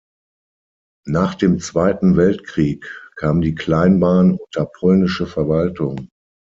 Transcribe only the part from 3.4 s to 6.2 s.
die Kleinbahn unter polnische Verwaltung.